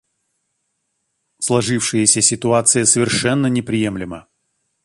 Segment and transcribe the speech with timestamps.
[1.37, 4.27] Сложившаяся ситуация совершенно неприемлема.